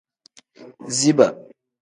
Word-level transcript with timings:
Ziba. 0.97 1.27